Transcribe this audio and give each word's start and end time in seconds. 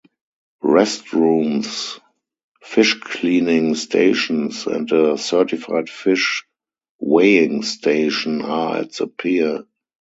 Restrooms, 0.63 1.99
fish-cleaning 2.63 3.75
stations, 3.75 4.65
and 4.65 4.91
a 4.91 5.15
certified 5.15 5.91
fish 5.91 6.43
weighing 6.99 7.61
station 7.61 8.41
are 8.41 8.77
at 8.77 8.93
the 8.93 9.05
pier. 9.05 9.63